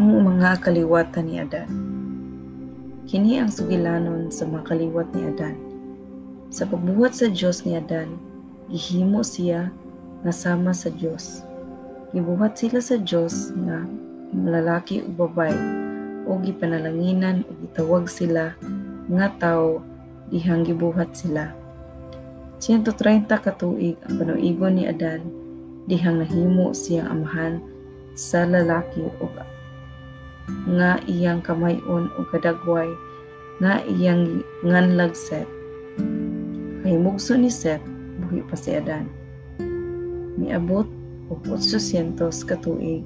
mga 0.00 0.64
kaliwatan 0.64 1.28
ni 1.28 1.36
Adan. 1.36 1.68
Kini 3.04 3.36
ang 3.36 3.52
sugilanon 3.52 4.32
sa 4.32 4.48
mga 4.48 4.72
kaliwat 4.72 5.12
ni 5.12 5.28
Adan. 5.28 5.60
Sa 6.48 6.64
pagbuhat 6.64 7.12
sa 7.12 7.28
Dios 7.28 7.68
ni 7.68 7.76
Adan, 7.76 8.16
gihimo 8.72 9.20
siya 9.20 9.68
nga 10.24 10.32
sama 10.32 10.72
sa 10.72 10.88
Dios. 10.88 11.44
Gibuhat 12.16 12.56
sila 12.56 12.80
sa 12.80 12.96
Dios 12.96 13.52
nga 13.52 13.84
lalaki 14.32 15.04
ug 15.04 15.20
babay 15.20 15.52
o 16.24 16.40
gipanalanginan 16.40 17.44
o 17.44 17.50
gitawag 17.60 18.08
sila 18.08 18.56
nga 19.10 19.28
tao 19.36 19.84
dihang 20.32 20.64
gibuhat 20.64 21.12
sila. 21.12 21.52
130 22.56 23.28
ka 23.28 23.52
tuig 23.52 24.00
ang 24.08 24.16
panuigon 24.16 24.80
ni 24.80 24.88
Adan 24.88 25.28
dihang 25.84 26.24
nahimo 26.24 26.72
siyang 26.72 27.08
amahan 27.12 27.60
sa 28.16 28.48
lalaki 28.48 29.04
o 29.04 29.12
nga 30.76 31.00
iyang 31.10 31.42
kamayon 31.42 32.12
o 32.14 32.24
kadagway 32.30 32.90
nga 33.60 33.84
iyang 33.84 34.40
nganlag 34.64 35.12
Seth. 35.12 35.48
Kahimugso 36.80 37.36
ni 37.36 37.52
Seth, 37.52 37.84
buhi 38.24 38.40
pa 38.46 38.56
si 38.56 38.72
Adan. 38.72 39.04
Miabot 40.40 40.88
og 41.28 41.40
800 41.44 42.16
ka 42.48 42.56
tuig 42.56 43.04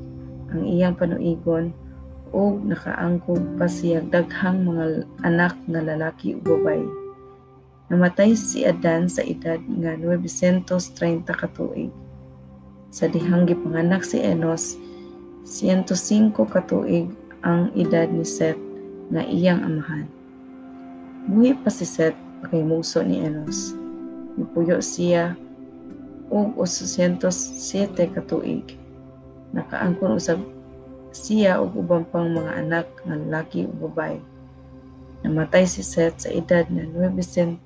ang 0.54 0.62
iyang 0.62 0.94
panuigon 0.94 1.74
o 2.30 2.58
nakaangkog 2.62 3.58
pa 3.58 3.66
siya 3.66 4.02
daghang 4.06 4.62
mga 4.62 5.06
anak 5.26 5.54
nga 5.66 5.80
lalaki 5.82 6.38
ug 6.38 6.46
babay. 6.46 6.82
Namatay 7.90 8.38
si 8.38 8.62
Adan 8.62 9.10
sa 9.10 9.26
edad 9.26 9.58
nga 9.58 9.98
930 9.98 11.26
ka 11.26 11.48
tuig. 11.50 11.91
Sa 12.94 13.10
dihang 13.10 13.44
gipanganak 13.50 14.06
si 14.06 14.22
Enos, 14.22 14.78
105 15.42 16.30
ka 16.47 16.62
tuig 16.62 17.10
ang 17.45 17.69
edad 17.77 18.09
ni 18.09 18.25
Seth 18.25 18.56
na 19.12 19.20
iyang 19.20 19.61
amahan. 19.61 20.09
Buhi 21.28 21.53
pa 21.53 21.69
si 21.69 21.84
Seth 21.84 22.17
pakimugso 22.41 23.05
ni 23.05 23.20
Enos. 23.20 23.77
Nipuyo 24.41 24.81
siya 24.81 25.37
og 26.33 26.56
807 26.56 28.17
ka 28.17 28.25
tuig. 28.25 28.81
Nakaangkon 29.53 30.17
usab 30.17 30.41
siya 31.12 31.61
og 31.61 31.77
ubang 31.77 32.09
pang 32.09 32.33
mga 32.33 32.65
anak 32.65 32.89
nga 33.05 33.15
lalaki 33.15 33.69
ug 33.69 33.77
babay. 33.92 34.17
Namatay 35.20 35.69
si 35.69 35.84
Seth 35.84 36.25
sa 36.25 36.33
edad 36.33 36.65
na 36.72 36.89
902 36.89 37.61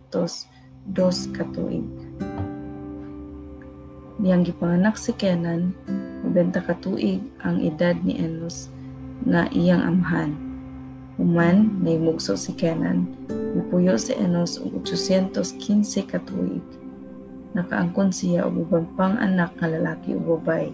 ka 1.38 1.46
tuig. 1.54 1.86
Niyang 4.18 4.42
gipanganak 4.42 4.98
si 4.98 5.14
Kenan, 5.14 5.70
90 6.26 6.66
ka 6.66 6.74
tuig 6.82 7.22
ang 7.38 7.62
edad 7.62 7.94
ni 8.02 8.18
Enos 8.18 8.74
nga 9.26 9.50
iyang 9.50 9.82
amahan. 9.82 10.30
Human, 11.18 11.82
naimugso 11.82 12.38
si 12.38 12.54
Kenan, 12.54 13.10
nipuyo 13.26 13.98
si 13.98 14.14
Enos 14.14 14.62
og 14.62 14.86
815 14.86 16.06
ka. 16.06 16.22
Nakaangkon 17.58 18.14
siya 18.14 18.46
og 18.46 18.62
ubang 18.62 18.86
pang 18.94 19.18
anak 19.18 19.58
nga 19.58 19.66
lalaki 19.66 20.14
ug 20.14 20.38
babay. 20.38 20.70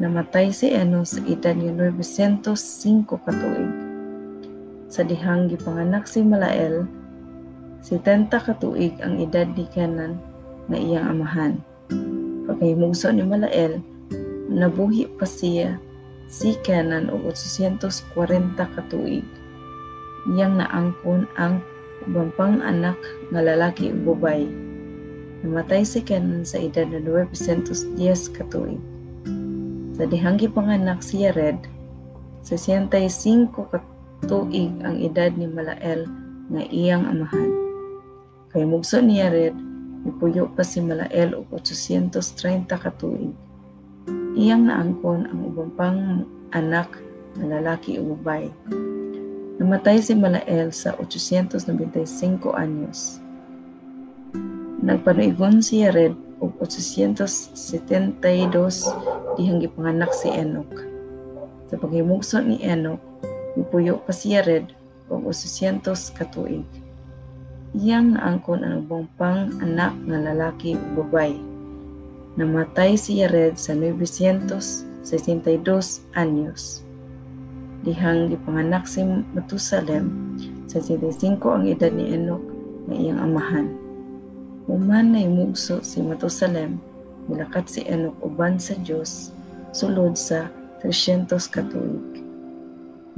Namatay 0.00 0.48
si 0.48 0.72
Enos 0.72 1.18
sa 1.18 1.20
edad 1.28 1.52
ni 1.60 1.68
905 1.68 3.04
ka. 3.04 3.18
Sa 4.88 5.04
dihang 5.04 5.52
gipanganak 5.52 6.08
si 6.08 6.24
Malael, 6.24 6.88
70 7.84 8.32
ka 8.32 8.56
ang 9.04 9.14
edad 9.20 9.44
ni 9.52 9.68
Kenan 9.68 10.16
nga 10.72 10.78
iyang 10.80 11.04
amahan. 11.04 11.60
Pagkahimugso 12.48 13.12
ni 13.12 13.28
Malael, 13.28 13.84
nabuhi 14.48 15.04
pa 15.20 15.28
siya 15.28 15.76
si 16.28 16.60
Kenan 16.60 17.08
og 17.08 17.32
840 17.32 18.52
ka 18.60 18.82
tuig. 18.92 19.24
Iyang 20.28 20.60
naangkon 20.60 21.24
ang 21.40 21.64
ubang 22.04 22.30
pang 22.36 22.60
anak 22.60 23.00
nga 23.32 23.40
lalaki 23.40 23.88
ug 23.90 24.12
babay. 24.12 24.44
Namatay 25.40 25.88
si 25.88 26.04
Kenan 26.04 26.44
sa 26.44 26.60
edad 26.60 26.84
na 26.92 27.00
910 27.00 28.36
ka 28.36 28.44
tuig. 28.52 28.78
Sa 29.96 30.04
dihang 30.04 30.36
gipanganak 30.36 31.00
si 31.00 31.24
Yared, 31.24 31.58
65 32.44 33.48
ka 33.50 33.80
tuig 34.28 34.70
ang 34.84 35.00
edad 35.00 35.32
ni 35.32 35.48
Malael 35.48 36.04
nga 36.52 36.62
iyang 36.68 37.08
amahan. 37.08 37.50
Kay 38.52 38.68
mugso 38.68 39.00
ni 39.00 39.24
Yared, 39.24 39.56
ipuyo 40.04 40.52
pa 40.52 40.60
si 40.60 40.84
Malael 40.84 41.32
og 41.32 41.48
830 41.56 42.68
ka 42.68 42.92
tuig 43.00 43.47
iyang 44.38 44.70
naangkon 44.70 45.26
ang 45.26 45.50
ubang 45.50 45.74
pang 45.74 45.98
anak 46.54 46.94
na 47.34 47.58
lalaki 47.58 47.98
o 47.98 48.14
babae. 48.14 48.46
Namatay 49.58 49.98
si 49.98 50.14
Malael 50.14 50.70
sa 50.70 50.94
895 50.94 52.54
anyos. 52.54 53.18
Nagpanuigon 54.78 55.58
si 55.58 55.82
Yared 55.82 56.14
og 56.38 56.54
872 56.62 58.22
dihang 59.34 59.58
gipanganak 59.58 60.14
si 60.14 60.30
Enoch. 60.30 60.70
Sa 61.66 61.74
paghimugso 61.74 62.38
ni 62.38 62.62
Enoch, 62.62 63.02
ipuyo 63.58 63.98
pa 64.06 64.14
si 64.14 64.38
Yared 64.38 64.70
og 65.10 65.26
800 65.34 66.14
katuig. 66.14 66.62
Iyang 67.74 68.14
naangkon 68.14 68.62
ang 68.62 68.86
ubang 68.86 69.10
pang 69.18 69.50
anak 69.58 69.98
nga 70.06 70.18
lalaki 70.30 70.78
o 70.78 71.02
babae. 71.02 71.57
Namatay 72.38 72.94
si 72.94 73.18
Yared 73.18 73.58
sa 73.58 73.74
962 73.74 75.02
anyos. 76.14 76.86
Dihang 77.82 78.30
gipanganak 78.30 78.86
si 78.86 79.02
Matusalem, 79.34 80.38
sa 80.70 80.78
65 80.78 81.34
ang 81.42 81.66
edad 81.66 81.90
ni 81.90 82.14
Enoch 82.14 82.46
na 82.86 82.94
iyang 82.94 83.18
amahan. 83.18 83.74
Human 84.70 85.18
na 85.18 85.26
imugso 85.26 85.82
si 85.82 85.98
Matusalem, 85.98 86.78
nilakat 87.26 87.66
si 87.66 87.82
Enoch 87.90 88.14
uban 88.22 88.62
sa 88.62 88.78
Dios 88.78 89.34
sulod 89.74 90.14
sa 90.14 90.46
300 90.86 91.42
katuig. 91.50 92.22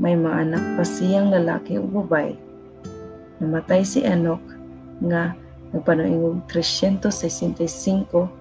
May 0.00 0.16
mga 0.16 0.48
anak 0.48 0.80
pa 0.80 0.84
siyang 0.88 1.28
lalaki 1.28 1.76
o 1.76 1.84
babay. 1.84 2.40
Namatay 3.36 3.84
si 3.84 4.00
Enoch 4.00 4.40
nga 5.04 5.36
nagpanuingog 5.76 6.48
365 6.48 8.39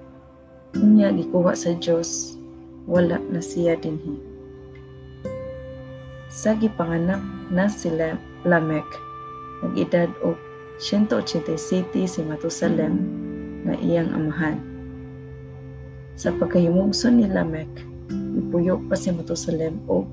Unya 0.77 1.09
gikuha 1.09 1.57
sa 1.57 1.73
Dios 1.73 2.37
wala 2.85 3.17
na 3.33 3.41
siya 3.41 3.73
dinhi. 3.73 4.21
Sa 6.29 6.53
gipanganak 6.53 7.25
na 7.49 7.65
sila 7.65 8.13
Lamek, 8.45 8.85
nag-edad 9.65 10.13
og 10.21 10.37
187 10.77 11.57
si 12.05 12.21
Matusalem 12.21 13.01
na 13.65 13.73
iyang 13.81 14.13
amahan. 14.13 14.61
Sa 16.13 16.29
pagkahimugso 16.37 17.09
ni 17.09 17.25
Lamek, 17.25 17.81
ipuyo 18.37 18.77
pa 18.85 18.93
si 18.93 19.09
Matusalem 19.09 19.81
og 19.89 20.05